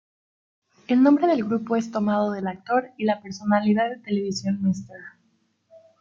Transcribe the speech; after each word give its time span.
El 0.87 1.03
nombre 1.03 1.27
del 1.27 1.43
grupo 1.43 1.75
es 1.75 1.91
tomado 1.91 2.31
del 2.31 2.47
actor 2.47 2.89
y 2.97 3.05
la 3.05 3.21
personalidad 3.21 3.87
de 3.87 3.97
televisión 3.99 4.57
Mr. 4.59 4.97